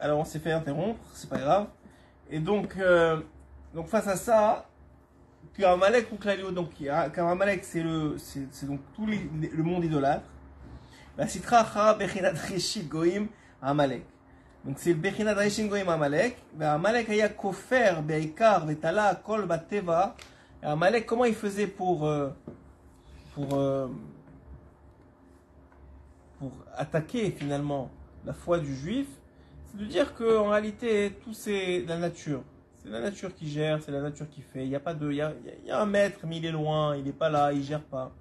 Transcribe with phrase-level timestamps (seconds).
[0.00, 1.66] Alors on s'est fait interrompre, c'est pas grave.
[2.30, 3.20] Et donc, euh,
[3.74, 4.66] donc face à ça,
[5.54, 6.70] qu'Amalek ou Klalio, donc
[7.16, 10.24] Amalek c'est le, c'est donc tout le monde idolâtre.
[11.16, 13.26] La Sitra Chara Bechinat Reshit Goim
[13.60, 14.04] Amalek.
[14.64, 16.36] Donc c'est le Bechinat Reshit Goim Amalek.
[16.60, 20.14] Amalek aya kofer beikar vetala kol bateva.
[20.62, 22.30] Amalek comment il faisait pour euh,
[23.34, 23.88] pour euh,
[26.38, 27.90] pour attaquer finalement
[28.24, 29.08] la foi du juif,
[29.78, 32.42] de dire que en réalité tout c'est la nature.
[32.82, 34.64] C'est la nature qui gère, c'est la nature qui fait.
[34.64, 35.20] Il n'y a pas de, il y
[35.70, 38.12] a, un maître mais il est loin, il n'est pas là, il ne gère pas.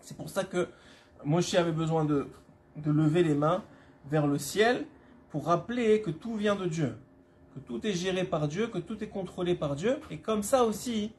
[0.00, 0.68] C'est pour ça que
[1.24, 2.26] Moshe avait besoin de,
[2.76, 3.62] de lever les mains
[4.10, 4.86] vers le ciel
[5.30, 6.96] pour rappeler que tout vient de Dieu
[7.53, 9.99] que tout est géré par Dieu, que tout est contrôlé par Dieu.
[10.11, 11.11] Et comme ça aussi,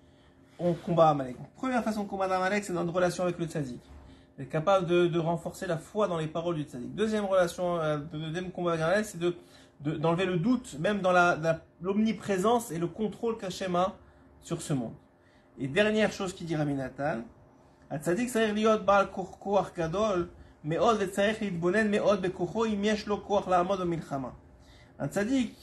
[0.58, 1.36] on combat Amalek.
[1.56, 3.80] Première façon de combattre Amalek, c'est dans une relation avec le tzaddik.
[4.38, 6.94] Être capable de, de renforcer la foi dans les paroles du tzaddik.
[6.94, 9.34] Deuxième relation, euh, deuxième combat avec Amalek, c'est de
[9.80, 13.94] de- d'enlever le doute, même dans la- la- l'omniprésence et le contrôle qu'Hachem a
[14.42, 14.94] sur ce monde.
[15.60, 17.18] Et dernière chose qu'il dit Rabbi Nathan,
[17.90, 20.28] הצדיק צריך להיות בעל כוח, כוח גדול
[20.64, 24.28] מאוד וצריך להתבונן מאוד בכוחו אם יש לו כוח לעמוד במלחמה.
[25.00, 25.54] Un tzaddik,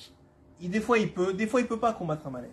[0.61, 2.50] il, des fois il peut, des fois il peut pas combattre Amalek.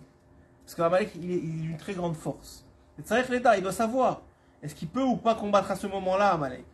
[0.64, 2.66] Parce qu'Amalek, il, est- il une très grande force.
[2.98, 4.20] Et tzarech l'État, il doit savoir,
[4.62, 6.64] est-ce qu'il peut ou pas combattre à ce moment-là Amalek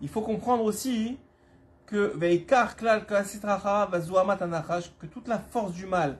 [0.00, 1.18] Il faut comprendre aussi
[1.86, 2.14] que
[5.00, 6.18] que toute la force du mal,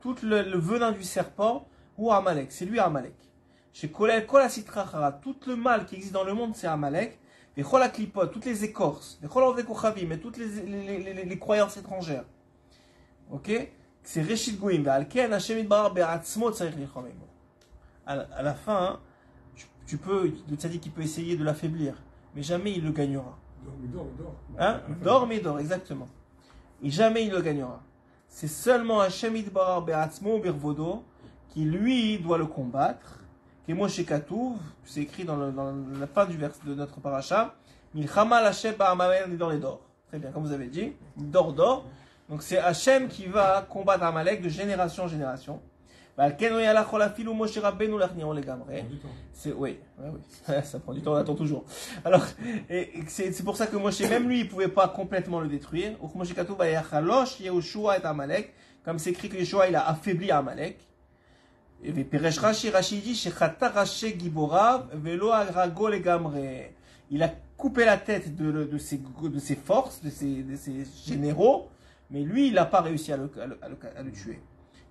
[0.00, 3.14] tout le, venin du serpent, ou Amalek, c'est lui Amalek.
[3.72, 4.26] Chez Kolel
[5.22, 7.18] tout le mal qui existe dans le monde, c'est Amalek.
[7.56, 9.26] Et chol haklipot, toutes les écorces, et
[10.12, 12.24] et toutes les- les croyances étrangères.
[13.30, 13.50] Ok?
[14.10, 14.70] C'est Reshit imo.
[18.06, 19.00] À la- à la fin,
[19.54, 21.92] tu, tu peux, le tzaddik il peut essayer de l'affaiblir,
[22.34, 23.36] mais jamais il le gagnera.
[23.82, 24.34] Mais dors, dors.
[24.58, 24.80] Hein?
[25.04, 26.08] Dors mais dors, exactement.
[26.82, 27.82] Et jamais il le gagnera.
[28.28, 31.04] C'est seulement Hashem Idbar Be'atzmo Birvodo
[31.50, 33.18] qui lui doit le combattre.
[33.68, 35.70] Est Moshe Katouv, c'est écrit dans, le- dans
[36.00, 37.54] la fin du vers de notre paracha.
[37.92, 39.82] Milchama Hashem Ba'amael Nidor les dors.
[40.08, 40.94] Très bien, comme vous avez dit.
[41.14, 41.84] Dors, dors.
[42.28, 45.60] Donc c'est Hachem qui va combattre Amalek de génération en génération.
[46.18, 46.30] Bah,
[49.32, 50.06] c'est oui, oui,
[50.48, 51.64] oui, ça prend du temps, on attend toujours.
[52.04, 52.26] Alors,
[52.68, 55.92] et c'est pour ça que Moshe, même lui, il pouvait pas complètement le détruire.
[56.58, 56.66] Bah,
[58.84, 60.78] comme c'est écrit que Yeshua, il a affaibli Amalek.
[61.84, 61.92] Et
[67.10, 70.84] Il a coupé la tête de, de, ses, de ses forces, de ses, de ses
[71.06, 71.68] généraux.
[72.11, 74.39] mais lui, il n'a pas réussi à le, à le, à le, à le tuer.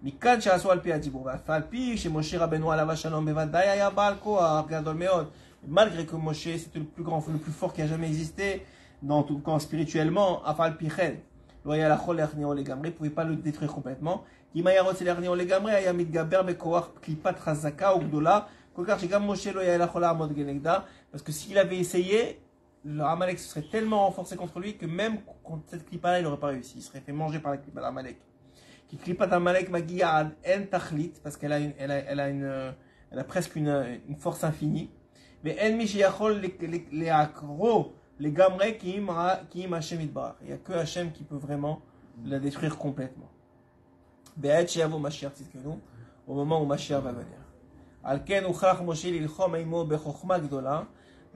[0.04, 4.14] מכאן שעשו על פי הדיבור, ואף על פי שמשה רבנו עליו השלום בוודאי היה בעל
[4.20, 5.30] כוח גדול מאוד.
[5.69, 8.66] Malgré que Moshe c'était le plus grand, le plus fort qui a jamais existé,
[9.03, 11.14] dans tout camp spirituellement, אף על פי כן,
[11.66, 14.19] לא היה יכול להכניעו לגמרי, pouvait pas le détruire complètement.
[14.56, 18.41] אם היה רוצה להכניעו לגמרי, היה מתגבר בכוח קליפת חזקה וגדולה,
[18.72, 20.78] כל כך שגם משה לא היה יכול לעמוד כנגדה,
[21.12, 22.38] parce que s'il avait essayé,
[22.87, 26.39] le Amalek se serait tellement renforcé contre lui que même contre cette clipa-là, il n'aurait
[26.39, 26.77] pas réussi.
[26.77, 28.17] Il serait fait manger par la clipa d'Amalek.
[28.87, 32.43] qui clipat Amalek Magia en tachlit, parce qu'elle a, une, elle a, elle a, une,
[32.43, 32.71] euh,
[33.11, 34.89] elle a presque une, une force infinie.
[35.43, 36.39] Mais en mishiachol
[36.91, 40.35] les akro, les gamre qui im Hashem idbar.
[40.41, 41.81] Il n'y a que Hashem qui peut vraiment
[42.23, 43.29] la détruire complètement.
[44.37, 45.75] Be'et she'avo Mashiach tzidkenu,
[46.25, 47.37] au moment où Mashiach va venir.
[48.03, 50.87] Al ken uchrach Moshe lilchom aimo bechochma gdola.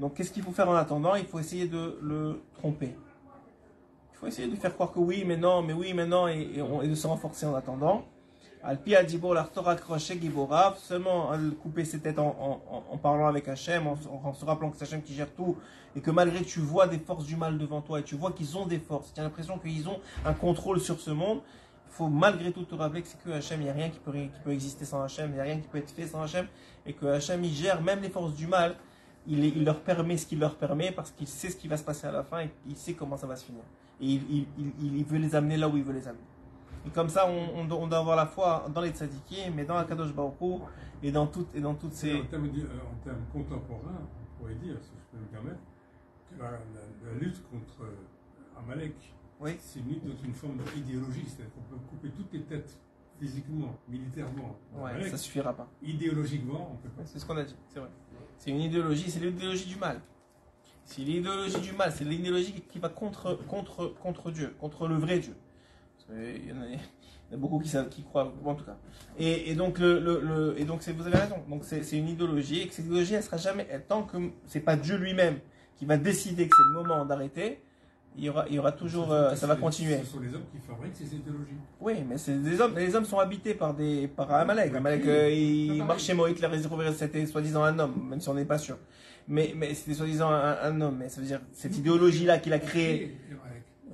[0.01, 1.13] Donc qu'est-ce qu'il faut faire en attendant?
[1.13, 2.95] Il faut essayer de le tromper.
[4.13, 6.47] Il faut essayer de faire croire que oui, mais non, mais oui, mais non, et,
[6.83, 8.03] de se renforcer en attendant.
[8.63, 11.29] Alpi Adibor, l'Artora Kroshe Giborav, seulement
[11.61, 12.61] couper ses têtes en,
[13.01, 15.55] parlant avec Hachem, en, en- se rappelant que c'est Hachem qui gère tout,
[15.95, 18.57] et que malgré tu vois des forces du mal devant toi, et tu vois qu'ils
[18.57, 21.41] ont des forces, tu as l'impression qu'ils ont un contrôle sur ce monde,
[21.87, 23.99] il faut malgré tout te rappeler que c'est que Hachem, il n'y a rien qui
[23.99, 26.21] peut, qui peut exister sans Hachem, il n'y a rien qui peut être fait sans
[26.23, 26.47] Hachem,
[26.87, 28.75] et que Hachem, il gère même les forces du mal,
[29.27, 31.83] il, il leur permet ce qu'il leur permet, parce qu'il sait ce qui va se
[31.83, 33.63] passer à la fin, et il sait comment ça va se finir.
[33.99, 34.45] Et il, il,
[34.79, 36.23] il- il veut les amener là où il veut les amener.
[36.85, 39.65] Et comme ça, on, on doit, on doit avoir la foi dans les tzadikim, mais
[39.65, 40.61] dans la Kadosh Baruch
[41.03, 42.19] et dans, toutes et dans toutes ces...
[42.21, 45.61] En termes, de- euh, en termes contemporains, on pourrait dire, si je peux me permettre,
[46.31, 48.95] que la, la- la lutte contre euh, Amalek,
[49.39, 49.51] Oui.
[49.59, 51.25] c'est une lutte dans une forme d'idéologie.
[51.27, 52.75] C'est-à-dire qu'on peut couper toutes les têtes
[53.19, 54.55] physiquement, militairement.
[54.75, 55.09] Ouais, Amalek.
[55.09, 55.67] ça suffira pas.
[55.83, 57.03] Idéologiquement, on peut pas.
[57.05, 57.89] C'est ce qu'on a dit, c'est vrai.
[58.41, 60.01] C'est une idéologie, c'est l'idéologie du mal.
[60.85, 65.19] C'est l'idéologie du mal, c'est l'idéologie qui va contre, contre, contre Dieu, contre le vrai
[65.19, 65.35] Dieu.
[66.09, 66.59] Il y en
[67.33, 68.77] a, beaucoup qui, croient, en tout cas.
[69.19, 71.35] Et, donc, vous avez raison.
[71.61, 72.61] C'est une idéologie.
[72.61, 74.17] Et que cette idéologie, elle sera jamais, tant que
[74.47, 75.39] c'est pas Dieu lui-même
[75.75, 77.61] qui va décider que c'est le moment d'arrêter,
[78.17, 79.99] il y aura, il y aura toujours, euh, ça va continuer.
[79.99, 81.55] Ce sont les hommes qui fabriquent ces idéologies.
[81.79, 82.75] Oui, mais c'est des hommes.
[82.75, 84.75] Les hommes sont habités par des par Amalek.
[84.75, 85.81] Amalek, euh, il pareil.
[85.83, 86.37] marche chez Moïse,
[86.97, 88.77] c'était soi-disant un homme, même si on n'est pas sûr.
[89.27, 90.97] Mais mais c'était soi-disant un, un homme.
[90.99, 93.17] Mais ça veut dire cette idéologie-là qu'il a créée.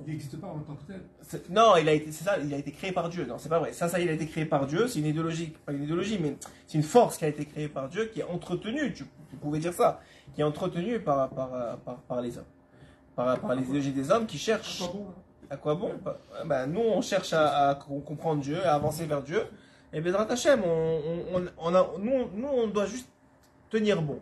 [0.06, 1.02] Il n'existe pas en tant que tel.
[1.50, 3.26] Non, il a été, c'est ça, il a été créé par Dieu.
[3.26, 3.72] Non, c'est pas vrai.
[3.72, 4.86] Ça, ça, il a été créé par Dieu.
[4.86, 6.36] C'est une idéologie, pas une idéologie, mais
[6.66, 8.94] c'est une force qui a été créée par Dieu, qui est entretenue.
[8.94, 10.00] Tu, tu pouvais dire ça,
[10.34, 12.44] qui est entretenue par par par, par les hommes,
[13.18, 14.82] par par les idéologies des hommes qui cherchent.
[15.50, 15.92] À quoi bon
[16.44, 19.42] bah, Nous, on cherche à, à com- comprendre Dieu, à avancer vers Dieu.
[19.92, 21.00] Et Bezrat Hashem, on,
[21.34, 23.08] on, on- a, nous, on- nous, on doit juste
[23.70, 24.20] tenir bon.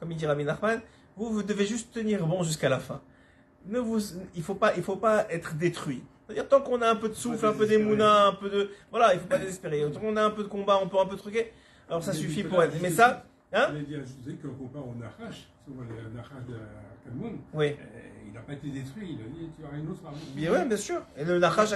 [0.00, 0.80] Comme il dit Rabbi Nachman,
[1.16, 3.00] vous, vous devez juste tenir bon jusqu'à la fin.
[3.66, 4.00] Ne vous,
[4.34, 6.02] il faut pas, il faut pas être détruit.
[6.26, 9.12] C'est-à-dire, tant qu'on a un peu de souffle, un peu d'émouna, un peu de, voilà,
[9.14, 9.84] il faut pas désespérer.
[9.92, 11.52] Tant qu'on a un peu de combat, on peut un peu truquer.
[11.88, 12.74] Alors ça suffit pour être.
[12.80, 15.48] Mais ça, hein dit ajouter que compare au Nachash,
[16.14, 16.54] Nachash de
[17.04, 17.66] Kadmon, Oui.
[17.66, 17.74] euh,
[18.26, 19.18] il n'a pas été détruit.
[19.18, 20.18] Il a dit tu auras une autre armée.
[20.34, 21.02] Bien, ouais, bien sûr.
[21.16, 21.72] Et le Nachash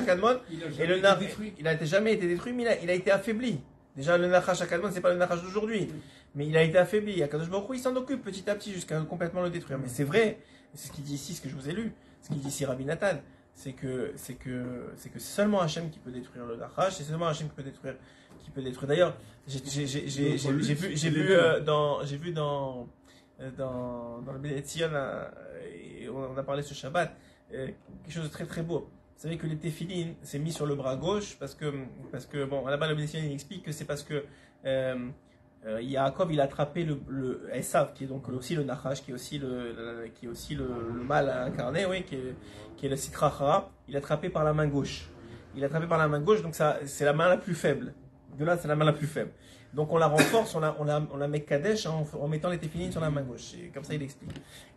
[0.50, 1.52] Il jamais Nar- détruit.
[1.58, 3.60] il a été jamais été détruit, mais il a, il a été affaibli.
[3.96, 5.88] Déjà, le Nachash Akadmon, c'est pas le Nachash d'aujourd'hui,
[6.34, 7.22] mais il a été affaibli.
[7.22, 9.78] Akadosh Baruch Hu, il s'en occupe petit à petit jusqu'à complètement le détruire.
[9.78, 10.38] Mais c'est vrai,
[10.74, 11.92] c'est ce qu'il dit ici, ce que je vous ai lu,
[12.22, 13.18] ce qu'il dit ici Rabbi Nathan,
[13.56, 17.26] c'est que c'est que c'est que seulement Hachem qui peut détruire le Nachash, c'est seulement
[17.26, 17.96] Hachem qui peut détruire
[18.44, 18.88] qui peut détruire.
[18.88, 19.16] D'ailleurs,
[19.48, 22.86] j'ai vu j'ai vu euh, dans j'ai vu dans
[23.40, 25.26] euh, dans dans le Bnei Tzion, euh,
[26.12, 27.16] on a parlé ce Shabbat,
[27.54, 27.68] euh,
[28.04, 28.90] quelque chose de très très beau.
[29.16, 31.72] Vous savez que les téphilines, c'est mis sur le bras gauche parce que,
[32.12, 34.24] parce que bon, là-bas, le Bénédictien, il explique que c'est parce que
[34.66, 35.08] euh,
[35.66, 37.48] euh, Yaakov, il a attrapé le, le
[37.94, 40.68] qui est donc aussi le Nachash, qui est aussi le, le- qui est aussi le,
[41.44, 43.70] incarné, oui, qui est, le Sitra Hara.
[43.88, 45.08] Il est attrapé par la main gauche.
[45.56, 47.94] Il est attrapé par la main gauche, donc ça, c'est la main la plus faible.
[48.38, 49.30] De là, c'est la main la plus faible.
[49.74, 52.56] Donc on la renforce, on la, on la, on la met Kadesh en, mettant les
[52.58, 53.54] téphilines sur la main gauche.
[53.62, 54.30] Et comme ça, il explique.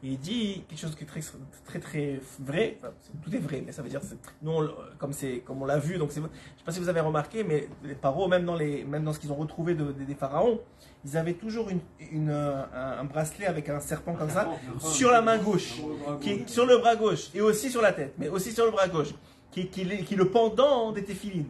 [0.03, 1.21] Et il dit quelque chose qui est très,
[1.65, 2.77] très, très vrai.
[3.23, 4.01] Tout est vrai, mais ça veut dire,
[4.41, 4.51] nous,
[4.97, 5.11] comme
[5.45, 6.21] comme on l'a vu, donc je sais
[6.65, 9.31] pas si vous avez remarqué, mais les paro, même dans les, même dans ce qu'ils
[9.31, 10.59] ont retrouvé de- de- des pharaons,
[11.05, 15.75] ils avaient toujours une, un, bracelet avec un serpent comme ça sur la main gauche,
[16.19, 18.87] qui sur le bras gauche et aussi sur la tête, mais aussi sur le bras
[18.89, 19.13] gauche,
[19.51, 21.47] qui, qui, qui est le pendant des téphilines,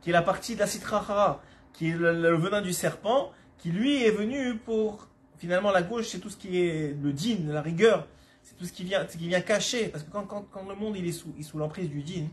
[0.00, 1.42] qui est la partie de la citrahara,
[1.72, 5.08] qui est le, venin du serpent, qui lui est venu pour
[5.38, 8.06] finalement la gauche, c'est tout ce qui est le din, la rigueur,
[8.42, 11.06] c'est tout ce qui vient, qui vient cacher, parce que quand, quand, le monde il
[11.06, 12.26] est sous, il sous l'emprise du din,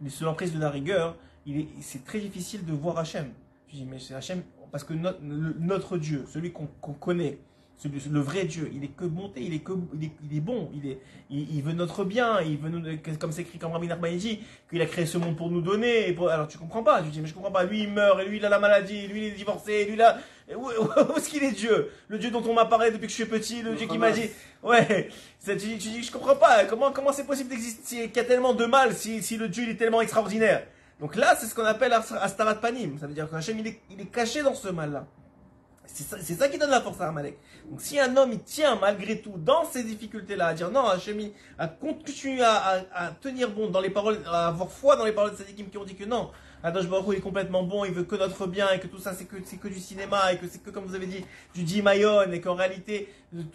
[0.00, 1.16] il est sous l'emprise de la rigueur,
[1.46, 3.30] il est, c'est très difficile de voir Hachem.
[3.68, 7.38] Je dis mais c'est Hachem parce que notre, notre Dieu, celui qu'on connaît,
[8.10, 10.70] le vrai Dieu, il est que bonté, il est que, il est, il est bon,
[10.72, 10.98] il est,
[11.30, 12.80] il, il veut notre bien, il veut nous,
[13.18, 14.38] comme c'est écrit comme Rabbi Nachman dit,
[14.70, 16.08] qu'il a créé ce monde pour nous donner.
[16.08, 17.64] Et pour- alors tu comprends pas, tu dis mais je comprends pas.
[17.64, 20.18] Lui il meurt, et lui il a la maladie, lui il est divorcé, lui là,
[20.56, 21.90] où, où est-ce qu'il est Dieu?
[22.08, 24.10] Le Dieu dont on m'a parlé depuis que je suis petit, le Dieu qui m'a
[24.12, 24.30] dit,
[24.62, 25.08] ouais,
[25.40, 26.64] c'est- tu, dis- tu dis je comprends pas.
[26.66, 29.64] Comment comment c'est possible d'exister qu'il y a tellement de mal si, si le Dieu
[29.64, 30.62] il est tellement extraordinaire?
[31.00, 32.96] Donc là c'est ce qu'on appelle Ast- Astarat Panim.
[33.00, 35.06] Ça veut dire qu'Hachem il est, il est caché dans ce mal là.
[35.86, 37.38] C'est ça, ça qui donne la force à Amalek.
[37.68, 41.18] Donc si un homme il tient malgré tout dans ces difficultés-là à dire non, Hachem
[41.58, 45.12] à continuer à, à, à tenir bon dans les paroles, à avoir foi dans les
[45.12, 46.30] paroles de Sadikim qui ont dit que non,
[46.62, 49.24] Adosh Baruch est complètement bon, il veut que notre bien et que tout ça c'est
[49.24, 51.24] que c'est que du cinéma et que c'est que comme vous avez dit
[51.54, 53.12] du Dimayon et qu'en réalité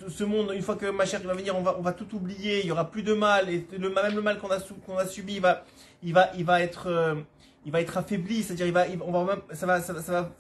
[0.09, 2.59] ce monde une fois que ma chère va venir on va on va tout oublier,
[2.59, 5.07] il y aura plus de mal et le même le mal qu'on a qu'on a
[5.07, 5.63] subi il va
[6.03, 7.15] il va il va être euh,
[7.65, 10.31] il va être affaibli, c'est-à-dire il va on va ça va ça ça va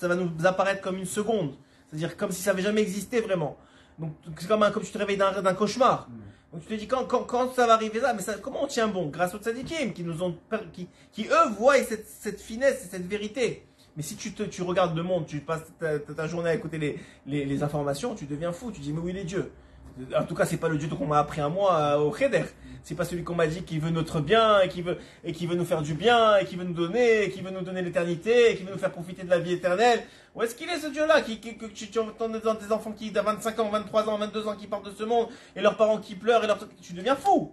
[0.00, 1.54] ça va nous apparaître comme une seconde.
[1.88, 3.56] C'est-à-dire comme si ça avait jamais existé vraiment.
[3.98, 6.08] Donc c'est comme, un- comme tu te réveilles d'un cauchemar.
[6.52, 8.66] Donc tu te dis quand, quand, quand ça va arriver là, mais ça, comment on
[8.66, 9.06] tient bon?
[9.08, 10.36] Grâce aux tzadikim qui nous ont,
[10.72, 13.66] qui, qui eux voient cette, cette finesse et cette vérité.
[13.96, 16.54] Mais si tu te, tu regardes le monde, tu passes ta, ta- ta journée à
[16.54, 18.70] écouter les, les, les informations, tu deviens fou.
[18.72, 19.50] Tu dis mais où il est Dieu
[20.18, 22.44] En tout cas, c'est pas le Dieu qu'on m'a appris à moi euh, au Cheder.
[22.82, 25.46] C'est pas celui qu'on m'a dit qui veut notre bien et qui veut et qui
[25.46, 27.82] veut nous faire du bien et qui veut nous donner et qui veut nous donner
[27.82, 30.02] l'éternité et qui veut nous faire profiter de la vie éternelle.
[30.34, 33.58] Où est-ce qu'il est ce Dieu-là qui, que tu, entends tes enfants qui, à 25
[33.60, 36.44] ans, 23 ans, 22 ans, qui partent de ce monde et leurs parents qui pleurent
[36.44, 36.48] et
[36.80, 37.52] tu deviens fou.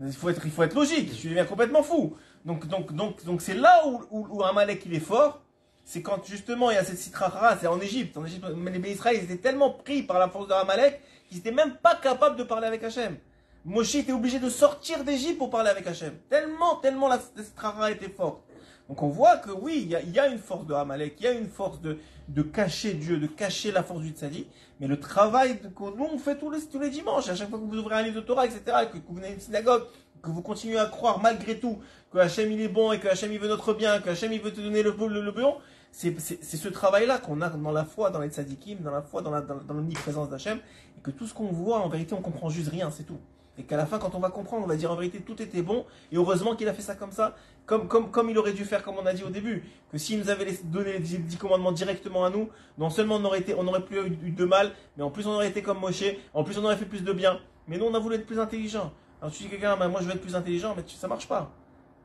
[0.00, 1.14] Il faut être, il faut être logique.
[1.16, 2.16] Tu deviens complètement fou.
[2.44, 5.43] Donc, donc, donc, donc c'est là où, où, où Amalek il est fort.
[5.84, 8.16] C'est quand justement il y a cette citrahara, c'est en Égypte.
[8.16, 11.38] En Égypte, les bénis Israël ils étaient tellement pris par la force de Amalek qu'ils
[11.38, 13.16] n'étaient même pas capables de parler avec Hachem.
[13.64, 16.14] Moshe était obligé de sortir d'Égypte pour parler avec Hachem.
[16.28, 18.42] Tellement, tellement la citrahara était forte.
[18.88, 21.32] Donc on voit que oui, il y a, une force de Amalek, il y a
[21.32, 21.98] une force de,
[22.28, 24.46] de cacher Dieu, de cacher la force du tzaddik.
[24.78, 27.58] Mais le travail que nous on fait tous les, tous les dimanches, à chaque fois
[27.58, 28.60] que vous ouvrez un livre de Torah, etc.,
[28.92, 29.84] que, vous venez à une synagogue,
[30.22, 31.78] que vous continuez à croire malgré tout
[32.12, 34.40] que Hachem il est bon et que Hachem il veut notre bien, que Hachem il
[34.40, 35.54] veut te donner le, le, le bon,
[35.94, 39.30] c'est ce travail-là qu'on a dans la foi, dans les tzadikim, dans la foi, dans
[39.30, 40.58] la dans, l'omniprésence d'Hachem,
[40.98, 43.18] et que tout ce qu'on voit, en vérité, on comprend juste rien, c'est tout.
[43.56, 45.62] Et qu'à la fin, quand on va comprendre, on va dire en vérité, tout était
[45.62, 48.64] bon, et heureusement qu'il a fait ça comme ça, comme, comme, comme il aurait dû
[48.64, 51.70] faire, comme on a dit au début, que s'il nous avait donné les dix commandements
[51.70, 55.04] directement à nous, non seulement on aurait, été, on aurait plus eu de mal, mais
[55.04, 56.02] en plus on aurait été comme Moshe,
[56.34, 57.38] en plus on aurait fait plus de bien.
[57.68, 58.92] Mais nous, on a voulu être plus intelligent.
[59.22, 61.52] Alors tu dis quelqu'un, ben, moi je veux être plus intelligent, mais ça marche pas.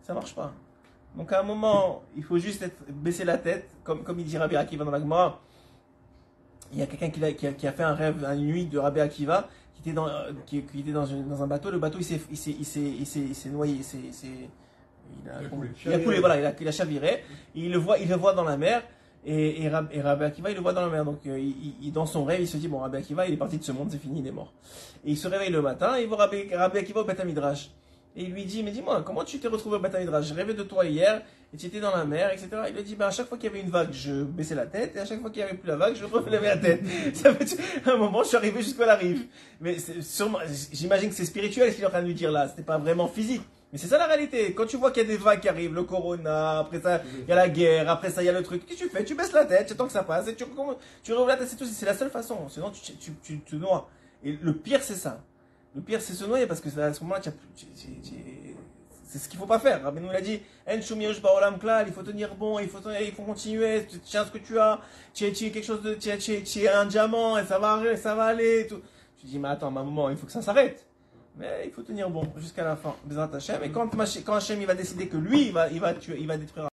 [0.04, 0.54] Ça marche pas.
[1.16, 4.38] Donc à un moment, il faut juste être, baisser la tête, comme, comme il dit
[4.38, 5.42] Rabbi Akiva dans la Gemara.
[6.72, 9.00] Il y a quelqu'un qui, qui, qui, a fait un rêve, une nuit de Rabbi
[9.00, 10.08] Akiva, qui était dans,
[10.46, 11.72] qui, était dans, dans, un bateau.
[11.72, 12.66] Le bateau, il s'est, s'est, il
[13.06, 15.42] s'est, il noyé, il a,
[15.86, 17.24] il a coulé, voilà, il a, il a chaviré.
[17.56, 18.84] Et il le voit, il le voit dans la mer.
[19.26, 21.04] Et, et, et Rabbi Akiva, il le voit dans la mer.
[21.04, 23.58] Donc, euh, il, dans son rêve, il se dit, bon, Rabbi Akiva, il est parti
[23.58, 24.54] de ce monde, c'est fini, il est mort.
[25.04, 27.72] Et il se réveille le matin, et il voit Rabbi, Rabbi Akiva au Beth Midrash.
[28.16, 30.64] Et il lui dit, mais dis-moi, comment tu t'es retrouvé au Midrash J'ai rêvé de
[30.64, 31.22] toi hier,
[31.54, 32.50] et tu étais dans la mer, etc.
[32.68, 34.66] Il lui dit, ben, à chaque fois qu'il y avait une vague, je baissais la
[34.66, 36.82] tête, et à chaque fois qu'il n'y avait plus la vague, je relevais la tête.
[37.86, 39.26] À un moment, je suis arrivé jusqu'à la rive.
[39.62, 40.40] Mais sûrement,
[40.72, 42.78] j'imagine que c'est spirituel ce qu'il est en train de lui dire là, c'était pas
[42.78, 43.44] vraiment physique.
[43.72, 44.54] Mais c'est ça la réalité.
[44.54, 47.30] Quand tu vois qu'il y a des vagues qui arrivent, le corona, après ça, il
[47.30, 48.66] y a la guerre, après ça, il y a le truc.
[48.66, 49.04] Qu'est-ce que tu fais?
[49.04, 50.44] Tu baisses la tête, tu attends que ça passe, et tu,
[51.04, 51.66] tu la tête, c'est tout.
[51.66, 52.50] C'est la seule façon.
[52.50, 53.88] Sinon, tu, tu, tu, tu noies.
[54.24, 55.22] Et le pire, c'est ça.
[55.76, 57.22] Le pire, c'est se noyer parce que à ce moment-là,
[59.06, 59.84] c'est ce qu'il faut pas faire.
[59.84, 60.40] Rabbi nous l'a dit,
[60.72, 64.80] il faut tenir bon, il faut, il faut continuer, tiens ce que tu as,
[65.14, 68.68] tu es, quelque chose de, tu es, un diamant, et ça va, ça va aller,
[68.68, 68.82] tout.
[69.20, 70.86] Tu dis, mais attends, ma moment, il faut que ça s'arrête.
[71.38, 72.96] Mais il faut tenir bon jusqu'à la fin.
[73.64, 73.90] Et quand,
[74.26, 76.66] quand Hachem il va décider que lui, il va, il va, il va détruire